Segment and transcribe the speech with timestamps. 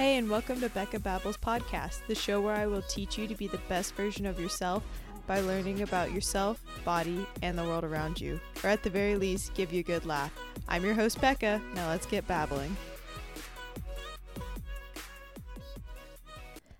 [0.00, 3.34] Hey, and welcome to Becca Babbles Podcast, the show where I will teach you to
[3.34, 4.82] be the best version of yourself
[5.26, 9.52] by learning about yourself, body, and the world around you, or at the very least,
[9.52, 10.32] give you a good laugh.
[10.70, 11.60] I'm your host, Becca.
[11.74, 12.74] Now let's get babbling.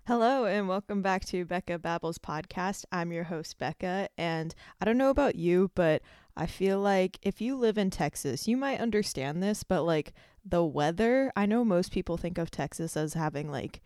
[0.07, 2.85] Hello, and welcome back to Becca Babbles Podcast.
[2.91, 6.01] I'm your host, Becca, and I don't know about you, but
[6.35, 10.11] I feel like if you live in Texas, you might understand this, but like
[10.43, 13.81] the weather, I know most people think of Texas as having like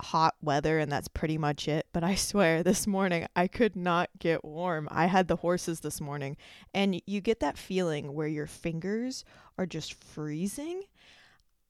[0.00, 4.10] hot weather and that's pretty much it, but I swear this morning I could not
[4.18, 4.88] get warm.
[4.90, 6.36] I had the horses this morning
[6.72, 9.24] and you get that feeling where your fingers
[9.56, 10.82] are just freezing.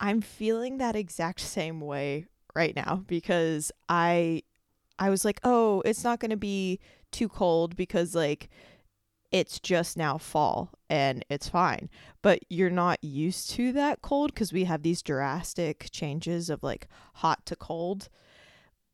[0.00, 4.42] I'm feeling that exact same way right now because I
[5.00, 6.80] I was like, "Oh, it's not going to be
[7.12, 8.48] too cold because like
[9.30, 11.90] it's just now fall and it's fine.
[12.22, 16.88] But you're not used to that cold because we have these drastic changes of like
[17.14, 18.08] hot to cold.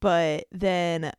[0.00, 1.12] But then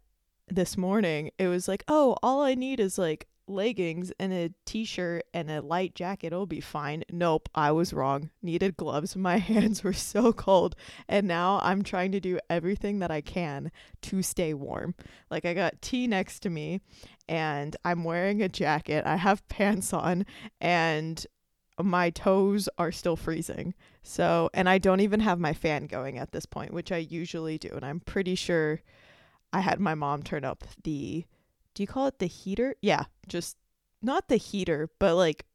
[0.48, 5.24] this morning, it was like, oh, all I need is like leggings and a t-shirt
[5.34, 7.04] and a light jacket it'll be fine.
[7.12, 8.30] Nope i was wrong.
[8.42, 9.16] Needed gloves.
[9.26, 10.76] My hands were so cold.
[11.08, 13.72] And now i'm trying to do everything that i can
[14.04, 14.96] to stay warm.
[15.30, 16.82] Like i got tea next to me
[17.28, 19.06] and i'm wearing a jacket.
[19.06, 20.26] I have pants on
[20.59, 21.26] and
[21.82, 23.74] my toes are still freezing.
[24.02, 27.58] So and i don't even have my fan going at this point which i usually
[27.58, 27.70] do.
[27.74, 28.82] And i'm pretty sure
[29.54, 31.26] i had my mom turn up the
[31.76, 32.76] do you call it the heater?
[32.81, 33.58] Yeah, just
[34.02, 35.45] not the heater, but like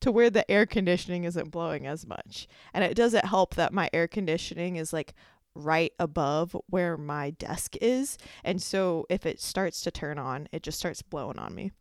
[0.00, 2.48] to where the air conditioning isn't blowing as much.
[2.72, 5.14] And it doesn't help that my air conditioning is like
[5.54, 8.18] right above where my desk is.
[8.42, 11.72] And so if it starts to turn on, it just starts blowing on me.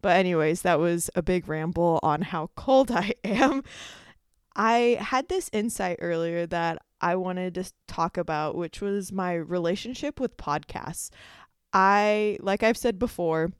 [0.00, 3.62] But, anyways, that was a big ramble on how cold I am.
[4.54, 10.20] I had this insight earlier that I wanted to talk about, which was my relationship
[10.20, 11.10] with podcasts.
[11.72, 13.52] I, like I've said before,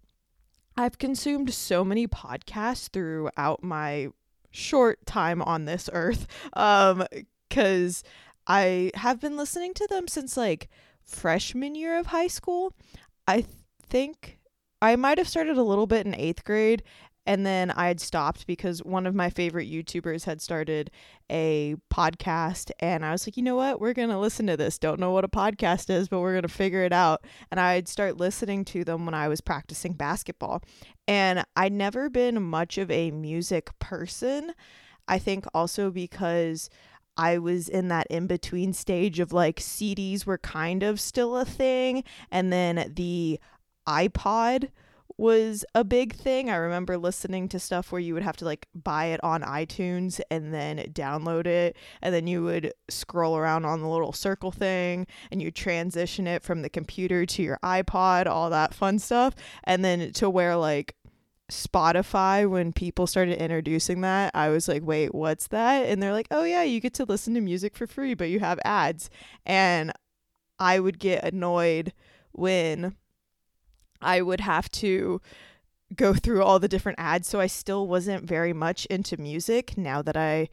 [0.76, 4.08] I've consumed so many podcasts throughout my
[4.50, 7.06] short time on this earth um
[7.48, 8.04] cuz
[8.46, 10.68] I have been listening to them since like
[11.04, 12.74] freshman year of high school.
[13.26, 13.46] I th-
[13.88, 14.38] think
[14.80, 16.82] I might have started a little bit in 8th grade
[17.24, 20.90] and then I had stopped because one of my favorite YouTubers had started
[21.30, 23.80] a podcast and I was like, you know what?
[23.80, 24.78] We're going to listen to this.
[24.78, 27.24] Don't know what a podcast is, but we're going to figure it out.
[27.50, 30.62] And I'd start listening to them when I was practicing basketball.
[31.06, 34.52] And I'd never been much of a music person.
[35.06, 36.70] I think also because
[37.16, 41.44] I was in that in between stage of like CDs were kind of still a
[41.44, 43.38] thing and then the
[43.86, 44.70] iPod
[45.16, 46.50] was a big thing.
[46.50, 50.20] I remember listening to stuff where you would have to like buy it on iTunes
[50.30, 55.06] and then download it and then you would scroll around on the little circle thing
[55.30, 59.34] and you transition it from the computer to your iPod, all that fun stuff.
[59.64, 60.96] And then to where like
[61.50, 66.28] Spotify when people started introducing that, I was like, "Wait, what's that?" And they're like,
[66.30, 69.10] "Oh yeah, you get to listen to music for free, but you have ads."
[69.44, 69.92] And
[70.58, 71.92] I would get annoyed
[72.32, 72.96] when
[74.02, 75.20] I would have to
[75.94, 77.28] go through all the different ads.
[77.28, 79.76] So I still wasn't very much into music.
[79.76, 80.48] Now that I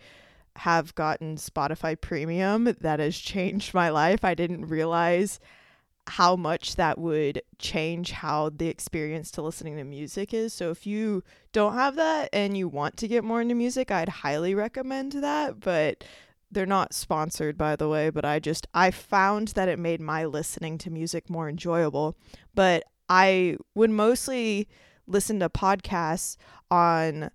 [0.57, 4.23] have gotten Spotify Premium, that has changed my life.
[4.23, 5.39] I didn't realize
[6.07, 10.53] how much that would change how the experience to listening to music is.
[10.53, 11.23] So if you
[11.53, 15.59] don't have that and you want to get more into music, I'd highly recommend that,
[15.59, 16.03] but
[16.51, 20.25] they're not sponsored by the way, but I just I found that it made my
[20.25, 22.17] listening to music more enjoyable.
[22.55, 24.67] But I would mostly
[25.07, 26.37] listen to podcasts
[26.69, 27.31] on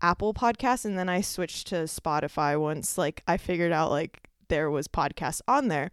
[0.00, 4.70] Apple Podcasts and then I switched to Spotify once like I figured out like there
[4.70, 5.92] was podcasts on there.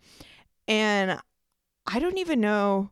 [0.67, 1.19] And
[1.85, 2.89] I don't even know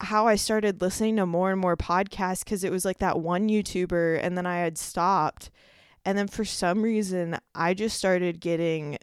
[0.00, 3.48] how I started listening to more and more podcasts cuz it was like that one
[3.48, 5.50] YouTuber and then I had stopped.
[6.04, 8.98] And then for some reason I just started getting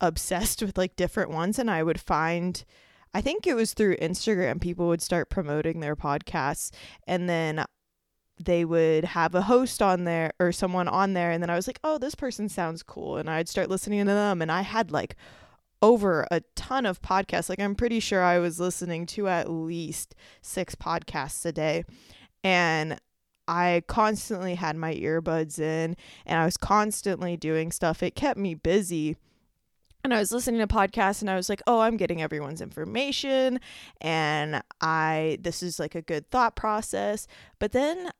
[0.00, 2.64] obsessed with like different ones and I would find
[3.14, 6.70] I think it was through Instagram, people would start promoting their podcasts
[7.06, 7.64] and then
[8.40, 11.30] they would have a host on there or someone on there.
[11.30, 13.16] And then I was like, oh, this person sounds cool.
[13.16, 14.40] And I'd start listening to them.
[14.40, 15.16] And I had like
[15.82, 17.48] over a ton of podcasts.
[17.48, 21.84] Like, I'm pretty sure I was listening to at least six podcasts a day.
[22.44, 23.00] And
[23.48, 25.96] I constantly had my earbuds in
[26.26, 28.02] and I was constantly doing stuff.
[28.02, 29.16] It kept me busy
[30.04, 33.60] and I was listening to podcasts and I was like, "Oh, I'm getting everyone's information
[34.00, 37.26] and I this is like a good thought process."
[37.58, 38.10] But then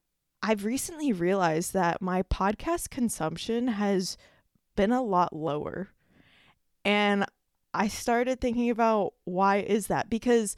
[0.42, 4.16] I've recently realized that my podcast consumption has
[4.76, 5.88] been a lot lower.
[6.84, 7.26] And
[7.74, 10.08] I started thinking about why is that?
[10.08, 10.56] Because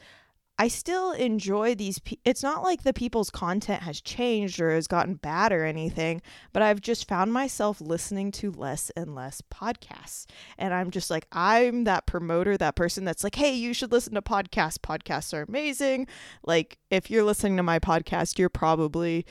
[0.61, 2.01] I still enjoy these.
[2.01, 6.21] Pe- it's not like the people's content has changed or has gotten bad or anything,
[6.53, 10.27] but I've just found myself listening to less and less podcasts.
[10.59, 14.13] And I'm just like, I'm that promoter, that person that's like, hey, you should listen
[14.17, 14.77] to podcasts.
[14.77, 16.07] Podcasts are amazing.
[16.45, 19.25] Like, if you're listening to my podcast, you're probably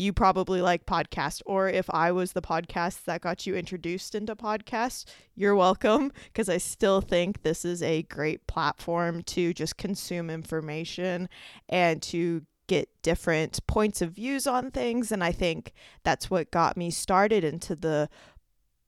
[0.00, 4.34] you probably like podcasts or if I was the podcast that got you introduced into
[4.34, 5.04] podcasts,
[5.34, 11.28] you're welcome because I still think this is a great platform to just consume information
[11.68, 16.78] and to get different points of views on things and I think that's what got
[16.78, 18.08] me started into the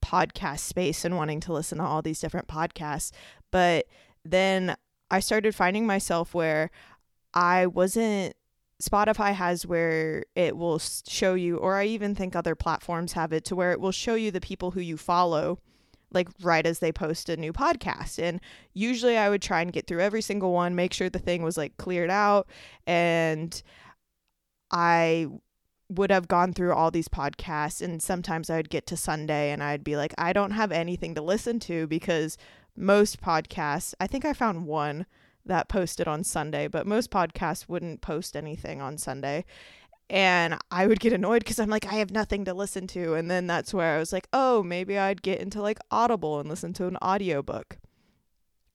[0.02, 3.12] podcast space and wanting to listen to all these different podcasts.
[3.50, 3.86] But
[4.24, 4.76] then
[5.10, 6.70] I started finding myself where
[7.34, 8.34] I wasn't
[8.82, 13.44] Spotify has where it will show you, or I even think other platforms have it
[13.44, 15.60] to where it will show you the people who you follow,
[16.10, 18.20] like right as they post a new podcast.
[18.20, 18.40] And
[18.74, 21.56] usually I would try and get through every single one, make sure the thing was
[21.56, 22.48] like cleared out.
[22.84, 23.62] And
[24.72, 25.28] I
[25.88, 27.80] would have gone through all these podcasts.
[27.80, 31.14] And sometimes I would get to Sunday and I'd be like, I don't have anything
[31.14, 32.36] to listen to because
[32.76, 35.06] most podcasts, I think I found one
[35.46, 39.44] that posted on Sunday, but most podcasts wouldn't post anything on Sunday.
[40.10, 43.14] And I would get annoyed because I'm like, I have nothing to listen to.
[43.14, 46.48] And then that's where I was like, oh, maybe I'd get into like Audible and
[46.48, 47.78] listen to an audiobook.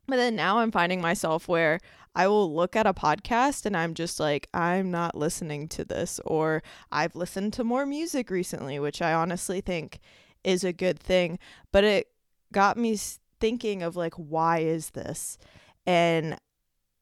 [0.07, 1.79] But then now I'm finding myself where
[2.15, 6.19] I will look at a podcast and I'm just like, I'm not listening to this.
[6.25, 9.99] Or I've listened to more music recently, which I honestly think
[10.43, 11.37] is a good thing.
[11.71, 12.07] But it
[12.51, 12.97] got me
[13.39, 15.37] thinking of like, why is this?
[15.85, 16.37] And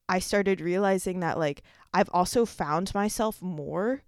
[0.08, 1.64] I started realizing that like
[1.94, 4.04] I've also found myself more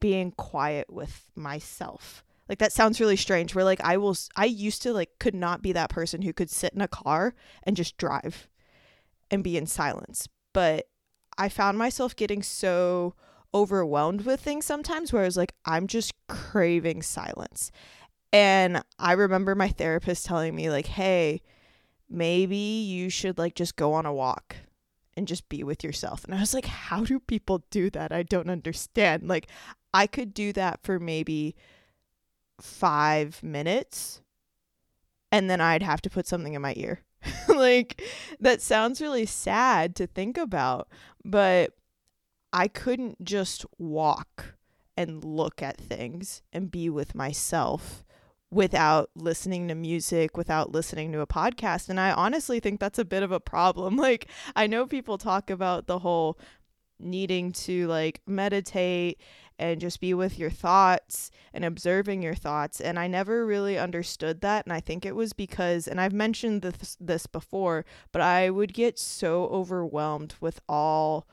[0.00, 2.24] being quiet with myself.
[2.48, 5.62] Like that sounds really strange where like I will I used to like could not
[5.62, 8.48] be that person who could sit in a car and just drive
[9.30, 10.28] and be in silence.
[10.52, 10.88] But
[11.38, 13.14] I found myself getting so
[13.54, 17.70] overwhelmed with things sometimes where I was like I'm just craving silence.
[18.32, 21.42] And I remember my therapist telling me like, "Hey,
[22.08, 24.56] maybe you should like just go on a walk."
[25.16, 26.24] And just be with yourself.
[26.24, 28.12] And I was like, how do people do that?
[28.12, 29.28] I don't understand.
[29.28, 29.48] Like,
[29.94, 31.56] I could do that for maybe
[32.60, 34.20] five minutes
[35.32, 37.00] and then I'd have to put something in my ear.
[37.48, 38.02] like,
[38.40, 40.88] that sounds really sad to think about,
[41.24, 41.74] but
[42.52, 44.54] I couldn't just walk
[44.96, 48.04] and look at things and be with myself
[48.50, 51.88] without listening to music, without listening to a podcast.
[51.88, 53.96] And I honestly think that's a bit of a problem.
[54.06, 56.38] Like, I know people talk about the whole
[57.00, 59.20] needing to like meditate
[59.58, 64.40] and just be with your thoughts and observing your thoughts and I never really understood
[64.42, 68.50] that and I think it was because and I've mentioned this this before but I
[68.50, 71.26] would get so overwhelmed with all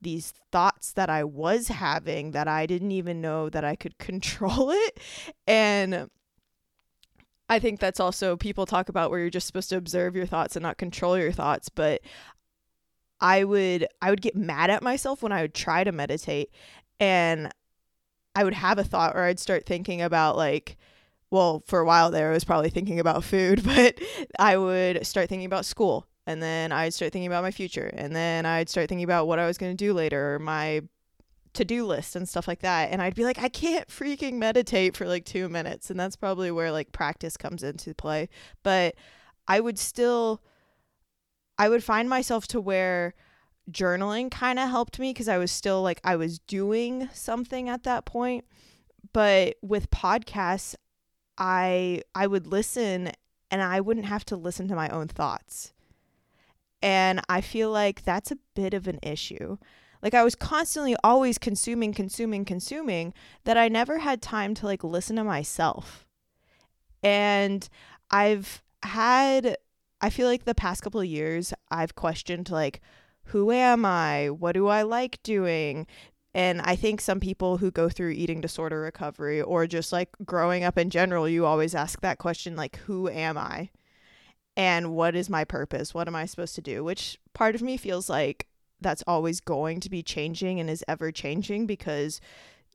[0.00, 4.70] these thoughts that I was having that I didn't even know that I could control
[4.70, 5.00] it
[5.46, 6.08] and
[7.48, 10.56] I think that's also people talk about where you're just supposed to observe your thoughts
[10.56, 12.00] and not control your thoughts, but
[13.20, 16.50] I would I would get mad at myself when I would try to meditate
[17.00, 17.50] and
[18.34, 20.76] I would have a thought or I'd start thinking about like
[21.30, 23.98] well, for a while there I was probably thinking about food, but
[24.38, 28.14] I would start thinking about school and then I'd start thinking about my future and
[28.14, 30.82] then I'd start thinking about what I was going to do later or my
[31.54, 32.90] to-do list and stuff like that.
[32.90, 35.88] And i'd be like i can't freaking meditate for like two minutes.
[35.90, 38.28] And that's probably where like practice comes into play.
[38.62, 38.94] But
[39.48, 40.42] i would still
[41.58, 43.14] i would find myself to where
[43.70, 47.84] journaling kind of helped me because i was still like i was doing something at
[47.84, 48.44] that point.
[49.12, 50.74] But with podcasts
[51.38, 53.12] i i would listen
[53.50, 55.72] and i wouldn't have to listen to my own thoughts.
[56.82, 59.56] And i feel like that's a bit of an issue
[60.04, 64.84] like I was constantly always consuming, consuming, consuming that I never had time to like
[64.84, 66.06] listen to myself.
[67.02, 67.66] And
[68.10, 69.56] I've had
[70.02, 72.82] I feel like the past couple of years I've questioned like
[73.28, 74.28] who am I?
[74.28, 75.86] What do I like doing?
[76.34, 80.64] And I think some people who go through eating disorder recovery or just like growing
[80.64, 83.70] up in general, you always ask that question like, who am I?
[84.56, 85.94] And what is my purpose?
[85.94, 86.84] What am I supposed to do?
[86.84, 88.46] Which part of me feels like
[88.84, 92.20] that's always going to be changing and is ever changing because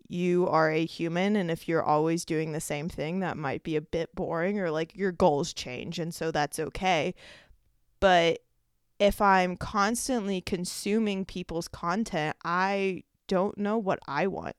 [0.09, 3.77] you are a human and if you're always doing the same thing that might be
[3.77, 7.13] a bit boring or like your goals change and so that's okay.
[8.01, 8.39] But
[8.99, 14.57] if i'm constantly consuming people's content i don't know what i want.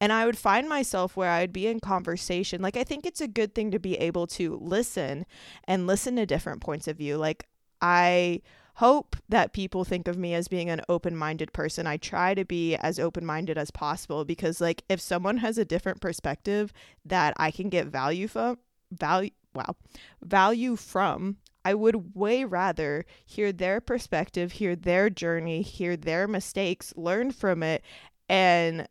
[0.00, 3.28] And i would find myself where i'd be in conversation like i think it's a
[3.28, 5.26] good thing to be able to listen
[5.64, 7.16] and listen to different points of view.
[7.16, 7.48] Like
[7.80, 8.42] I
[8.74, 11.86] hope that people think of me as being an open-minded person.
[11.86, 16.00] I try to be as open-minded as possible because like if someone has a different
[16.00, 16.72] perspective
[17.04, 18.58] that I can get value from
[18.90, 19.76] value wow
[20.22, 26.92] value from I would way rather hear their perspective, hear their journey, hear their mistakes,
[26.96, 27.84] learn from it,
[28.28, 28.88] and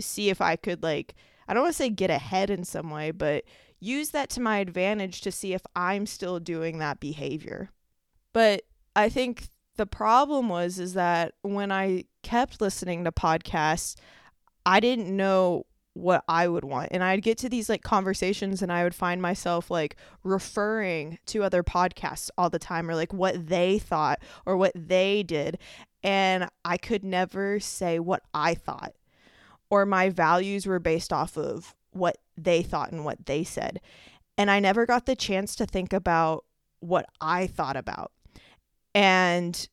[0.00, 1.14] see if I could, like,
[1.46, 3.44] I don't want to say get ahead in some way, but
[3.80, 7.70] use that to my advantage to see if I'm still doing that behavior.
[8.32, 8.62] But
[8.98, 13.94] I think the problem was is that when I kept listening to podcasts,
[14.66, 16.88] I didn't know what I would want.
[16.90, 21.44] And I'd get to these like conversations and I would find myself like referring to
[21.44, 25.58] other podcasts all the time or like what they thought or what they did.
[26.02, 28.94] And I could never say what I thought
[29.70, 33.80] or my values were based off of what they thought and what they said.
[34.36, 36.44] And I never got the chance to think about
[36.80, 38.10] what I thought about.
[38.94, 39.68] And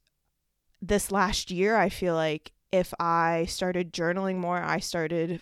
[0.81, 5.41] this last year, I feel like if I started journaling more, I started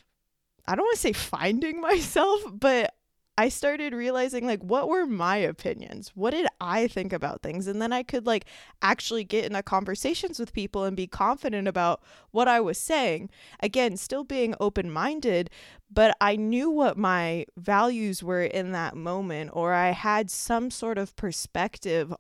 [0.66, 2.94] I don't want to say finding myself, but
[3.36, 6.12] I started realizing like what were my opinions?
[6.14, 7.66] What did I think about things?
[7.66, 8.46] And then I could like
[8.84, 13.32] actually get into conversations with people and be confident about what I was saying.
[13.60, 15.50] Again, still being open-minded,
[15.92, 21.00] but I knew what my values were in that moment or I had some sort
[21.00, 22.14] of perspective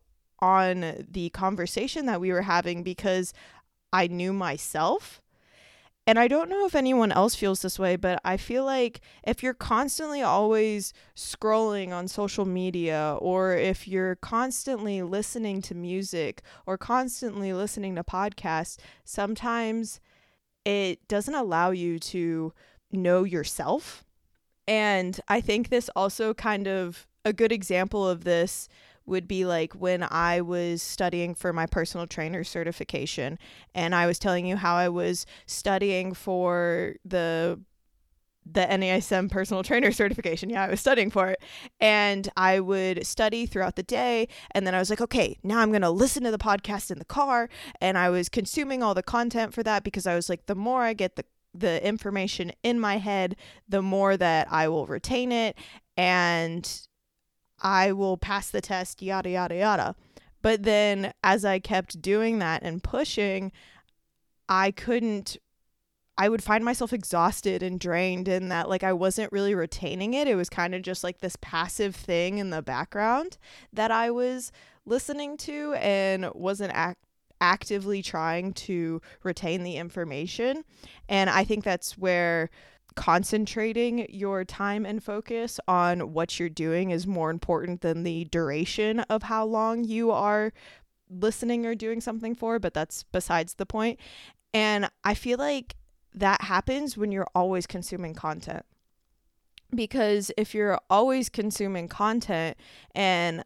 [0.43, 3.33] on the conversation that we were having because
[3.93, 5.21] I knew myself
[6.05, 9.41] and I don't know if anyone else feels this way, but I feel like if
[9.41, 16.77] you're constantly always scrolling on social media, or if you're constantly listening to music or
[16.77, 20.01] constantly listening to podcasts, sometimes
[20.65, 22.51] it doesn't allow you to
[22.91, 24.03] know yourself.
[24.67, 28.67] And I think this also kind of a good example of this
[29.05, 33.37] would be like when I was studying for my personal trainer certification
[33.75, 37.59] and I was telling you how I was studying for the
[38.45, 40.49] the NASM personal trainer certification.
[40.49, 41.41] Yeah, I was studying for it.
[41.79, 44.27] And I would study throughout the day.
[44.51, 46.99] And then I was like, okay, now I'm going to listen to the podcast in
[46.99, 47.49] the car.
[47.79, 50.83] And I was consuming all the content for that because I was like, the more
[50.83, 53.35] I get the the information in my head,
[53.69, 55.55] the more that I will retain it.
[55.95, 56.67] And
[57.63, 59.95] I will pass the test, yada, yada, yada.
[60.41, 63.51] But then as I kept doing that and pushing,
[64.49, 65.37] I couldn't,
[66.17, 70.27] I would find myself exhausted and drained, and that like I wasn't really retaining it.
[70.27, 73.37] It was kind of just like this passive thing in the background
[73.71, 74.51] that I was
[74.85, 76.99] listening to and wasn't act
[77.41, 80.63] actively trying to retain the information.
[81.09, 82.49] And I think that's where
[82.95, 89.01] concentrating your time and focus on what you're doing is more important than the duration
[89.01, 90.53] of how long you are
[91.09, 93.99] listening or doing something for, but that's besides the point.
[94.53, 95.75] And I feel like
[96.13, 98.65] that happens when you're always consuming content.
[99.73, 102.57] Because if you're always consuming content
[102.93, 103.43] and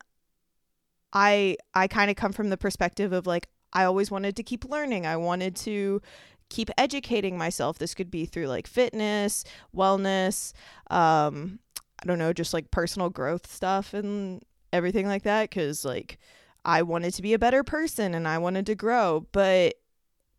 [1.14, 4.66] I I kind of come from the perspective of like I always wanted to keep
[4.66, 5.06] learning.
[5.06, 6.02] I wanted to
[6.50, 7.78] keep educating myself.
[7.78, 9.44] This could be through like fitness,
[9.76, 10.54] wellness,
[10.90, 11.60] um,
[12.02, 15.50] I don't know, just like personal growth stuff and everything like that.
[15.52, 16.18] Cause like
[16.66, 19.26] I wanted to be a better person and I wanted to grow.
[19.32, 19.76] But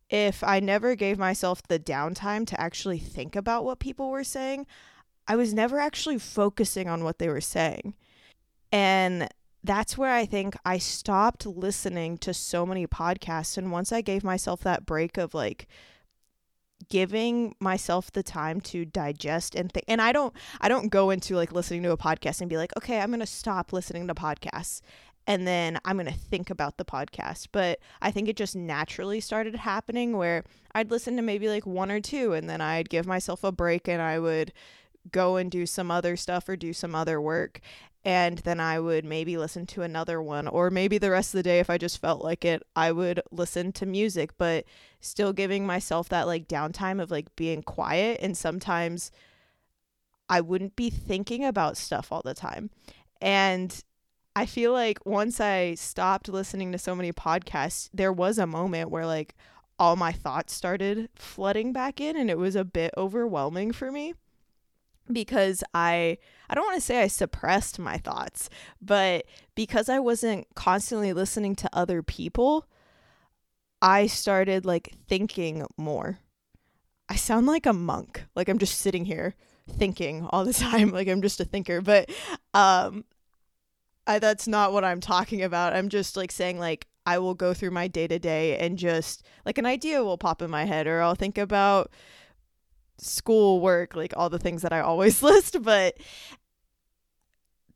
[0.09, 4.65] if I never gave myself the downtime to actually think about what people were saying,
[5.27, 7.93] I was never actually focusing on what they were saying.
[8.71, 9.27] And
[9.63, 13.57] that's where I think I stopped listening to so many podcasts.
[13.57, 15.67] And once I gave myself that break of like
[16.89, 21.35] giving myself the time to digest and think and I don't I don't go into
[21.35, 24.15] like listening to a podcast and be like, "Okay, I'm going to stop listening to
[24.15, 24.81] podcasts."
[25.27, 27.49] And then I'm going to think about the podcast.
[27.51, 30.43] But I think it just naturally started happening where
[30.73, 33.87] I'd listen to maybe like one or two and then I'd give myself a break
[33.87, 34.51] and I would
[35.11, 37.61] go and do some other stuff or do some other work
[38.05, 41.43] and then I would maybe listen to another one or maybe the rest of the
[41.43, 44.65] day if I just felt like it I would listen to music but
[45.01, 49.11] still giving myself that like downtime of like being quiet and sometimes
[50.29, 52.69] I wouldn't be thinking about stuff all the time.
[53.19, 53.83] And
[54.35, 58.91] I feel like once I stopped listening to so many podcasts there was a moment
[58.91, 59.35] where like
[59.77, 64.13] all my thoughts started flooding back in and it was a bit overwhelming for me
[65.11, 66.17] because I
[66.49, 68.49] I don't want to say I suppressed my thoughts,
[68.81, 69.25] but
[69.55, 72.67] because I wasn't constantly listening to other people,
[73.81, 76.19] I started like thinking more.
[77.07, 78.25] I sound like a monk.
[78.35, 79.35] Like I'm just sitting here
[79.69, 82.09] thinking all the time like I'm just a thinker, but
[82.53, 83.05] um
[84.07, 85.75] I that's not what I'm talking about.
[85.75, 89.25] I'm just like saying like I will go through my day to day and just
[89.45, 91.91] like an idea will pop in my head, or I'll think about
[92.99, 95.61] school work, like all the things that I always list.
[95.61, 95.97] But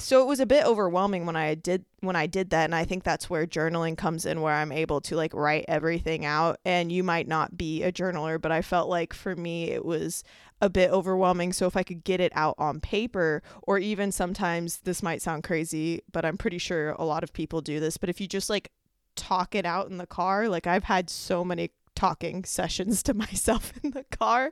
[0.03, 2.83] so it was a bit overwhelming when I did when I did that and I
[2.83, 6.91] think that's where journaling comes in where I'm able to like write everything out and
[6.91, 10.23] you might not be a journaler but I felt like for me it was
[10.61, 14.79] a bit overwhelming so if I could get it out on paper or even sometimes
[14.79, 18.09] this might sound crazy but I'm pretty sure a lot of people do this but
[18.09, 18.71] if you just like
[19.15, 21.69] talk it out in the car like I've had so many
[22.03, 24.51] talking sessions to myself in the car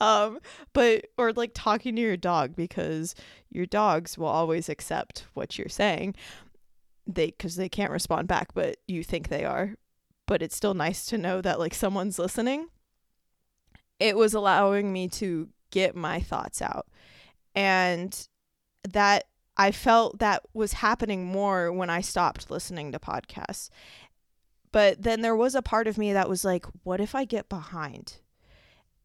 [0.00, 0.38] um
[0.72, 3.16] but or like talking to your dog because
[3.50, 6.14] your dogs will always accept what you're saying.
[7.04, 9.74] They cuz they can't respond back but you think they are.
[10.26, 12.68] But it's still nice to know that like someone's listening.
[13.98, 16.86] It was allowing me to get my thoughts out.
[17.56, 18.28] And
[18.88, 19.24] that
[19.56, 23.68] I felt that was happening more when I stopped listening to podcasts.
[24.74, 27.48] But then there was a part of me that was like, what if I get
[27.48, 28.16] behind?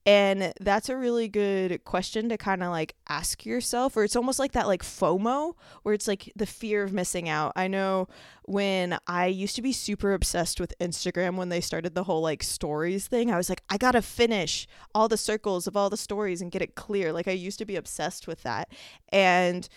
[0.03, 4.39] And that's a really good question to kind of like ask yourself, or it's almost
[4.39, 7.53] like that like FOMO, where it's like the fear of missing out.
[7.55, 8.07] I know
[8.45, 12.41] when I used to be super obsessed with Instagram when they started the whole like
[12.41, 16.41] stories thing, I was like, I gotta finish all the circles of all the stories
[16.41, 17.13] and get it clear.
[17.13, 18.73] Like I used to be obsessed with that.
[19.09, 19.69] And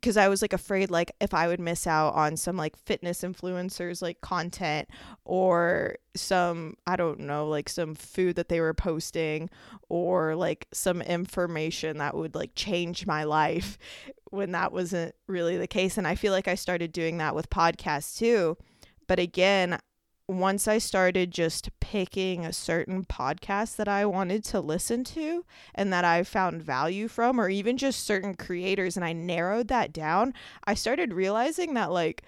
[0.00, 3.22] because I was like afraid like if I would miss out on some like fitness
[3.22, 4.88] influencers like content
[5.24, 9.50] or some I don't know like some food that they were posting
[9.88, 13.78] or like some information that would like change my life
[14.30, 15.98] when that wasn't really the case.
[15.98, 18.56] And I feel like I started doing that with podcasts too.
[19.06, 19.78] But again
[20.30, 25.44] once I started just picking a certain podcast that I wanted to listen to
[25.74, 29.92] and that I found value from, or even just certain creators, and I narrowed that
[29.92, 30.32] down,
[30.64, 32.22] I started realizing that like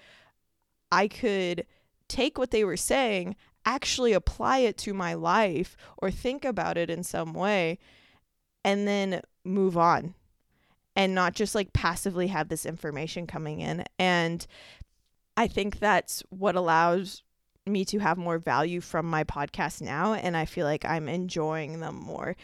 [0.91, 1.65] I could
[2.09, 6.89] take what they were saying, actually apply it to my life, or think about it
[6.89, 7.79] in some way,
[8.65, 10.13] and then move on
[10.95, 13.85] and not just like passively have this information coming in.
[13.97, 14.45] And
[15.37, 17.23] I think that's what allows
[17.65, 21.79] me to have more value from my podcast now and I feel like I'm enjoying
[21.79, 22.35] them more.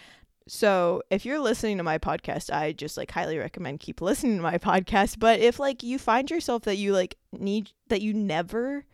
[0.48, 4.42] So, if you're listening to my podcast, I just like highly recommend keep listening to
[4.42, 8.86] my podcast, but if like you find yourself that you like need that you never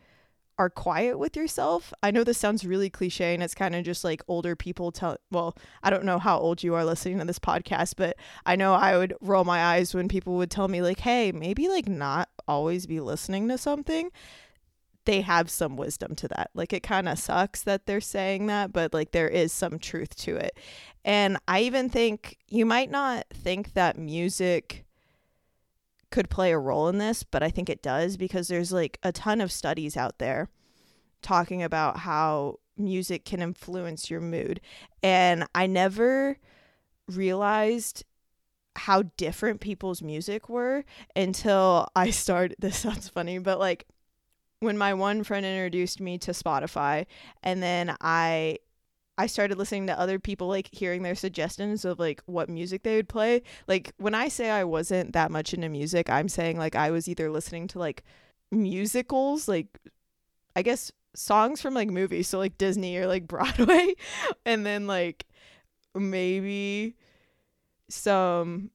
[0.58, 1.92] are quiet with yourself.
[2.02, 5.18] I know this sounds really cliche and it's kind of just like older people tell
[5.30, 8.74] well, I don't know how old you are listening to this podcast, but I know
[8.74, 12.28] I would roll my eyes when people would tell me like, "Hey, maybe like not
[12.48, 14.10] always be listening to something."
[15.06, 16.50] They have some wisdom to that.
[16.54, 20.14] Like it kind of sucks that they're saying that, but like there is some truth
[20.16, 20.58] to it.
[21.04, 24.84] And I even think you might not think that music
[26.10, 29.12] could play a role in this, but I think it does because there's like a
[29.12, 30.50] ton of studies out there
[31.22, 34.60] talking about how music can influence your mood.
[35.02, 36.38] And I never
[37.08, 38.04] realized
[38.76, 42.56] how different people's music were until I started.
[42.60, 43.86] This sounds funny, but like
[44.60, 47.06] when my one friend introduced me to Spotify
[47.42, 48.58] and then I
[49.18, 52.96] I started listening to other people like hearing their suggestions of like what music they
[52.96, 53.42] would play.
[53.66, 57.08] Like when I say I wasn't that much into music, I'm saying like I was
[57.08, 58.04] either listening to like
[58.50, 59.78] musicals, like
[60.54, 63.94] I guess songs from like movies, so like Disney or like Broadway,
[64.44, 65.26] and then like
[65.94, 66.94] maybe
[67.88, 68.70] some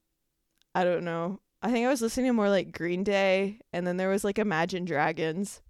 [0.73, 1.39] I don't know.
[1.61, 4.39] I think I was listening to more like Green Day and then there was like
[4.39, 5.61] Imagine Dragons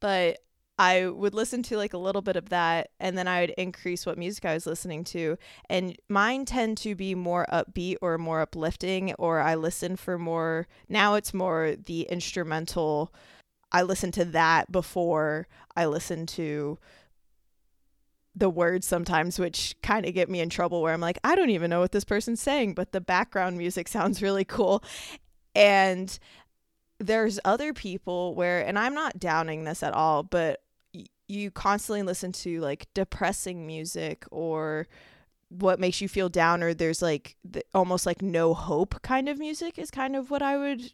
[0.00, 0.38] but
[0.78, 4.06] I would listen to like a little bit of that and then I would increase
[4.06, 5.36] what music I was listening to.
[5.68, 10.68] And mine tend to be more upbeat or more uplifting, or I listen for more.
[10.88, 13.12] Now it's more the instrumental.
[13.72, 16.78] I listen to that before I listen to
[18.36, 21.50] the words sometimes, which kind of get me in trouble where I'm like, I don't
[21.50, 24.84] even know what this person's saying, but the background music sounds really cool.
[25.56, 26.16] And
[27.00, 30.60] there's other people where and I'm not downing this at all, but
[31.28, 34.88] you constantly listen to like depressing music or
[35.50, 39.38] what makes you feel down or there's like the, almost like no hope kind of
[39.38, 40.92] music is kind of what I would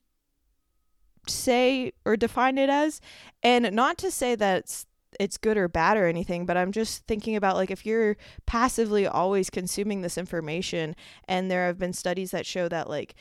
[1.27, 3.01] say or define it as.
[3.43, 4.87] And not to say that it's
[5.21, 9.07] it's good or bad or anything, but I'm just thinking about like if you're passively
[9.07, 10.97] always consuming this information
[11.29, 13.15] and there have been studies that show that like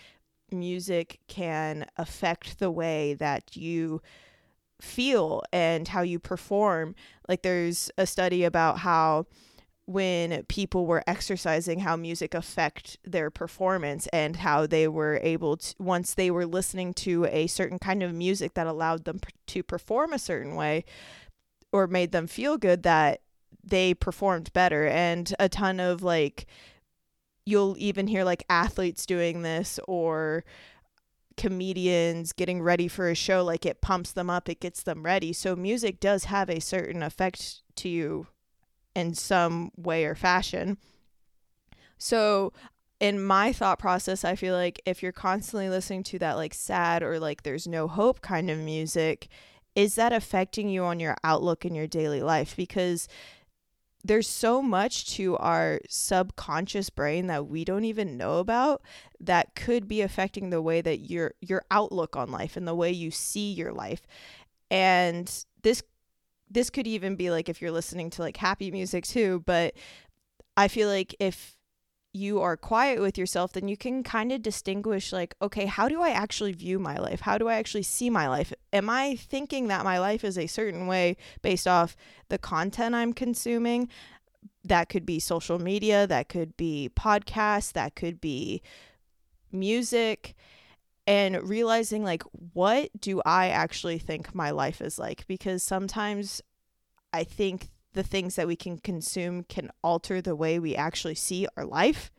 [0.51, 4.01] music can affect the way that you
[4.81, 6.95] feel and how you perform.
[7.27, 9.25] Like there's a study about how
[9.85, 15.75] when people were exercising how music affect their performance and how they were able to
[15.77, 20.13] once they were listening to a certain kind of music that allowed them to perform
[20.13, 20.85] a certain way
[21.73, 23.19] or made them feel good that
[23.61, 26.45] they performed better and a ton of like
[27.45, 30.43] you'll even hear like athletes doing this or
[31.35, 35.33] comedians getting ready for a show like it pumps them up it gets them ready.
[35.33, 38.27] So music does have a certain effect to you
[38.95, 40.77] in some way or fashion.
[41.97, 42.53] So
[42.99, 47.03] in my thought process i feel like if you're constantly listening to that like sad
[47.03, 49.27] or like there's no hope kind of music
[49.75, 52.55] is that affecting you on your outlook in your daily life?
[52.55, 53.07] Because
[54.03, 58.81] there's so much to our subconscious brain that we don't even know about
[59.19, 62.91] that could be affecting the way that your your outlook on life and the way
[62.91, 64.01] you see your life.
[64.69, 65.83] And this
[66.49, 69.73] this could even be like if you're listening to like happy music too but
[70.55, 71.57] i feel like if
[72.13, 76.01] you are quiet with yourself, then you can kind of distinguish, like, okay, how do
[76.01, 77.21] I actually view my life?
[77.21, 78.53] How do I actually see my life?
[78.71, 81.97] Am I thinking that my life is a certain way based off
[82.29, 83.89] the content I'm consuming?
[84.63, 88.61] That could be social media, that could be podcasts, that could be
[89.51, 90.35] music.
[91.05, 92.23] And realizing, like,
[92.53, 95.27] what do I actually think my life is like?
[95.27, 96.41] Because sometimes
[97.11, 101.47] I think the things that we can consume can alter the way we actually see
[101.55, 102.11] our life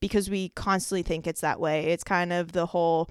[0.00, 1.86] because we constantly think it's that way.
[1.86, 3.08] It's kind of the whole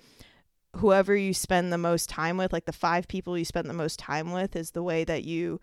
[0.78, 4.00] whoever you spend the most time with, like the five people you spend the most
[4.00, 5.60] time with, is the way that you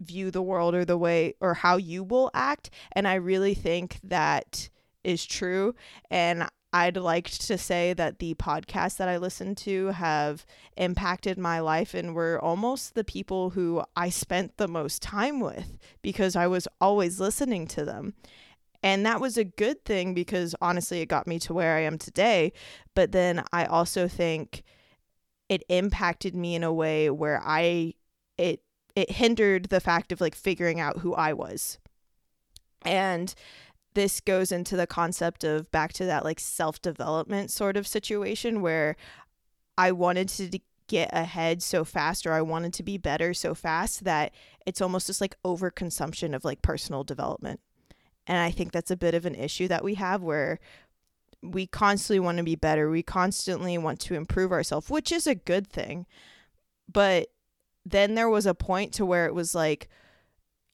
[0.00, 2.70] view the world or the way or how you will act.
[2.92, 4.68] And I really think that
[5.04, 5.74] is true.
[6.10, 11.58] And I'd like to say that the podcasts that I listen to have impacted my
[11.58, 16.46] life and were almost the people who I spent the most time with because I
[16.46, 18.14] was always listening to them.
[18.82, 21.98] And that was a good thing because honestly, it got me to where I am
[21.98, 22.52] today.
[22.94, 24.62] But then I also think
[25.48, 27.94] it impacted me in a way where I,
[28.38, 28.62] it,
[28.94, 31.78] it hindered the fact of like figuring out who I was.
[32.82, 33.34] And
[33.94, 38.62] this goes into the concept of back to that like self development sort of situation
[38.62, 38.96] where
[39.76, 44.04] I wanted to get ahead so fast or I wanted to be better so fast
[44.04, 44.32] that
[44.66, 47.60] it's almost just like overconsumption of like personal development.
[48.26, 50.58] And I think that's a bit of an issue that we have where
[51.42, 52.90] we constantly want to be better.
[52.90, 56.06] We constantly want to improve ourselves, which is a good thing.
[56.92, 57.28] But
[57.86, 59.88] then there was a point to where it was like,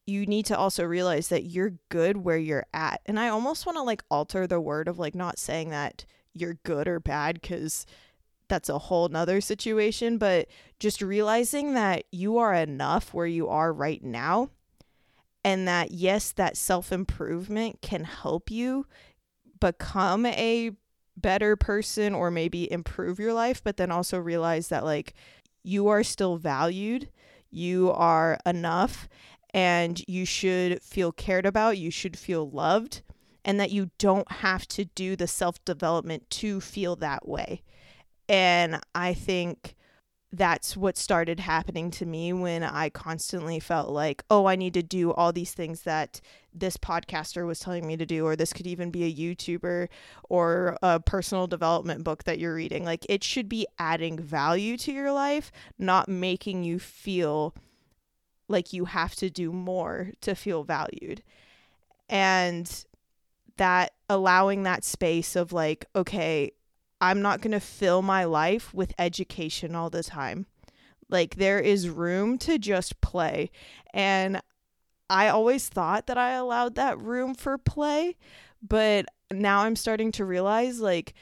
[0.07, 3.01] you need to also realize that you're good where you're at.
[3.07, 6.59] And I almost want to like alter the word of like not saying that you're
[6.65, 7.87] good or bad because
[8.49, 10.47] that's a whole nother situation, but
[10.79, 14.51] just realizing that you are enough where you are right now.
[15.45, 18.87] And that, yes, that self improvement can help you
[19.61, 20.73] become a
[21.17, 25.15] better person or maybe improve your life, but then also realize that like
[25.63, 27.09] you are still valued,
[27.51, 29.09] you are enough,
[29.57, 33.01] and you should feel cared about, you should feel loved,
[33.43, 37.63] and that you don't have to do the self development to feel that way.
[38.29, 39.75] And I think
[40.31, 44.83] that's what started happening to me when I constantly felt like, oh, I need to
[44.83, 46.21] do all these things that
[46.53, 49.89] this podcaster was telling me to do, or this could even be a YouTuber
[50.29, 52.85] or a personal development book that you're reading.
[52.85, 57.55] Like, it should be adding value to your life, not making you feel
[58.49, 61.23] like you have to do more to feel valued.
[62.09, 62.85] And
[63.57, 66.53] that allowing that space of like, okay,
[67.01, 70.47] I'm not going to fill my life with education all the time.
[71.09, 73.51] Like, there is room to just play.
[73.93, 74.41] And
[75.09, 78.17] I always thought that I allowed that room for play,
[78.61, 81.15] but now I'm starting to realize like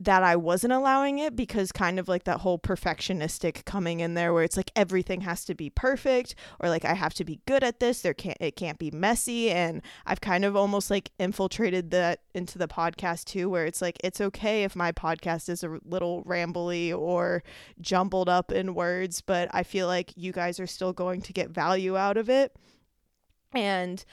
[0.00, 4.34] that I wasn't allowing it because kind of like that whole perfectionistic coming in there
[4.34, 7.62] where it's like everything has to be perfect or like I have to be good
[7.62, 9.50] at this there can't it can't be messy.
[9.50, 13.98] And I've kind of almost like infiltrated that into the podcast too where it's like
[14.02, 17.44] it's okay if my podcast is a little rambly or
[17.80, 21.50] jumbled up in words but I feel like you guys are still going to get
[21.50, 22.56] value out of it.
[23.52, 24.04] And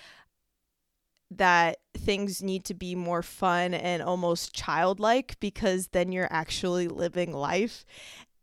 [1.32, 7.32] that things need to be more fun and almost childlike because then you're actually living
[7.32, 7.86] life.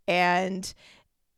[0.07, 0.73] And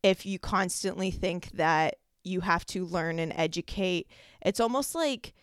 [0.03, 4.07] if you constantly think that you have to learn and educate,
[4.41, 5.35] it's almost like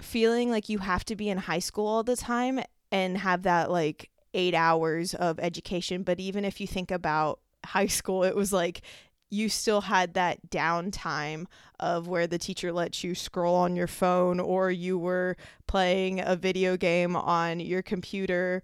[0.00, 3.70] feeling like you have to be in high school all the time and have that
[3.70, 6.02] like eight hours of education.
[6.02, 8.82] But even if you think about high school, it was like
[9.30, 11.46] you still had that downtime
[11.80, 16.36] of where the teacher lets you scroll on your phone or you were playing a
[16.36, 18.62] video game on your computer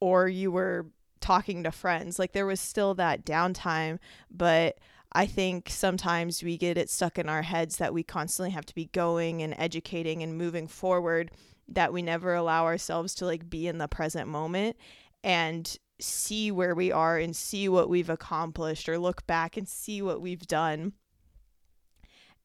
[0.00, 0.86] or you were
[1.20, 2.18] talking to friends.
[2.18, 3.98] Like there was still that downtime,
[4.30, 4.78] but
[5.12, 8.74] I think sometimes we get it stuck in our heads that we constantly have to
[8.74, 11.30] be going and educating and moving forward,
[11.68, 14.76] that we never allow ourselves to like be in the present moment
[15.22, 20.02] and see where we are and see what we've accomplished or look back and see
[20.02, 20.92] what we've done.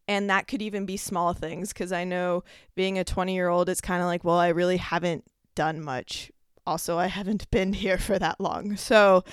[0.08, 2.44] And that could even be small things because I know
[2.76, 6.32] being a 20 year old, it's kind of like, well, I really haven't done much.
[6.66, 8.78] Also, I haven't been here for that long.
[8.78, 9.24] So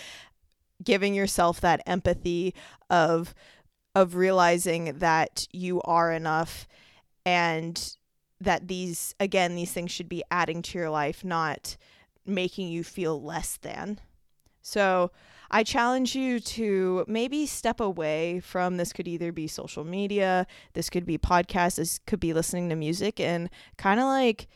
[0.82, 2.54] giving yourself that empathy
[2.90, 3.34] of
[3.94, 6.66] of realizing that you are enough
[7.24, 7.96] and
[8.40, 11.76] that these again these things should be adding to your life not
[12.26, 14.00] making you feel less than
[14.66, 15.10] so
[15.50, 20.88] i challenge you to maybe step away from this could either be social media this
[20.88, 24.48] could be podcasts this could be listening to music and kind of like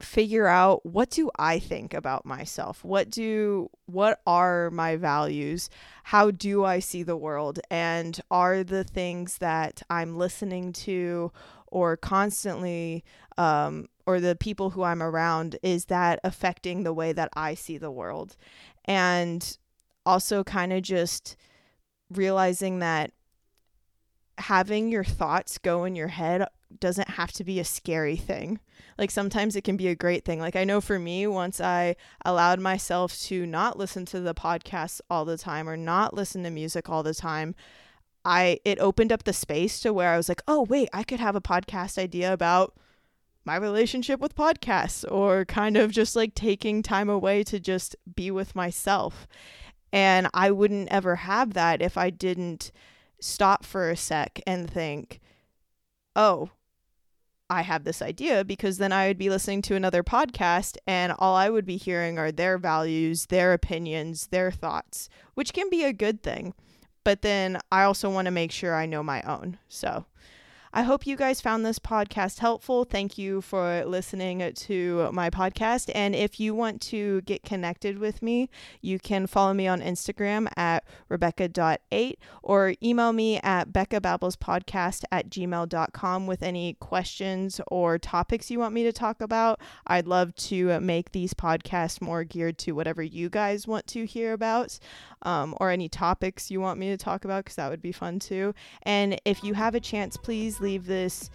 [0.00, 2.84] figure out what do I think about myself?
[2.84, 5.70] What do what are my values?
[6.04, 7.60] How do I see the world?
[7.70, 11.32] And are the things that I'm listening to
[11.66, 13.04] or constantly
[13.36, 17.78] um, or the people who I'm around is that affecting the way that I see
[17.78, 18.36] the world?
[18.84, 19.56] And
[20.06, 21.36] also kind of just
[22.10, 23.12] realizing that
[24.38, 26.46] having your thoughts go in your head
[26.80, 28.58] doesn't have to be a scary thing.
[28.98, 30.40] Like sometimes it can be a great thing.
[30.40, 35.00] Like I know for me, once I allowed myself to not listen to the podcasts
[35.08, 37.54] all the time or not listen to music all the time,
[38.24, 41.20] I it opened up the space to where I was like, "Oh, wait, I could
[41.20, 42.74] have a podcast idea about
[43.44, 48.30] my relationship with podcasts or kind of just like taking time away to just be
[48.30, 49.26] with myself."
[49.92, 52.72] And I wouldn't ever have that if I didn't
[53.20, 55.20] stop for a sec and think,
[56.16, 56.50] "Oh,
[57.50, 61.36] I have this idea because then I would be listening to another podcast and all
[61.36, 65.92] I would be hearing are their values, their opinions, their thoughts, which can be a
[65.92, 66.54] good thing.
[67.04, 69.58] But then I also want to make sure I know my own.
[69.68, 70.06] So
[70.76, 72.82] I hope you guys found this podcast helpful.
[72.82, 75.88] Thank you for listening to my podcast.
[75.94, 80.48] And if you want to get connected with me, you can follow me on Instagram
[80.56, 88.58] at Rebecca.8 or email me at BeccaBabblesPodcast at gmail.com with any questions or topics you
[88.58, 89.60] want me to talk about.
[89.86, 94.32] I'd love to make these podcasts more geared to whatever you guys want to hear
[94.32, 94.80] about
[95.22, 98.18] um, or any topics you want me to talk about because that would be fun
[98.18, 98.56] too.
[98.82, 101.30] And if you have a chance, please leave this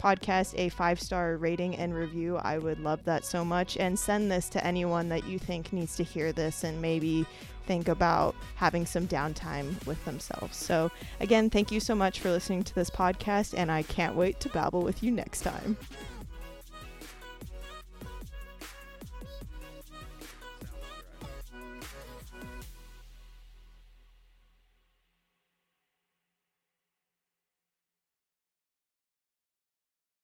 [0.00, 2.36] podcast a five star rating and review.
[2.36, 3.76] I would love that so much.
[3.78, 7.26] And send this to anyone that you think needs to hear this and maybe
[7.66, 10.56] think about having some downtime with themselves.
[10.58, 14.38] So, again, thank you so much for listening to this podcast, and I can't wait
[14.40, 15.78] to babble with you next time.